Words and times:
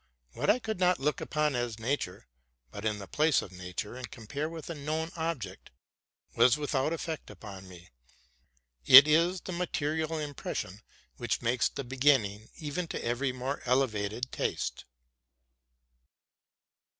What 0.33 0.49
I 0.49 0.57
could 0.57 0.79
not 0.79 0.99
look 0.99 1.21
upon 1.21 1.53
as 1.55 1.77
nature, 1.77 2.25
put 2.71 2.85
in 2.85 2.97
the 2.97 3.05
place 3.05 3.43
of 3.43 3.51
nature, 3.51 3.95
and 3.95 4.09
compare 4.09 4.49
with 4.49 4.67
a 4.67 4.73
known 4.73 5.11
object, 5.15 5.69
was 6.35 6.57
without 6.57 6.91
effect 6.91 7.29
upon 7.29 7.67
me. 7.69 7.89
It 8.87 9.07
is 9.07 9.41
the 9.41 9.51
material 9.51 10.17
impression 10.17 10.81
which 11.17 11.43
makes 11.43 11.69
the 11.69 11.83
beginning 11.83 12.49
even 12.57 12.87
to 12.87 13.05
every 13.05 13.31
more 13.31 13.61
elevated 13.65 14.31
taste. 14.31 14.85